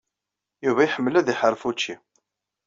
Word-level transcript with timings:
Yuba 0.65 0.81
iḥemmel 0.85 1.13
ad 1.15 1.27
iḥaṛef 1.33 1.63
učči. 1.69 1.95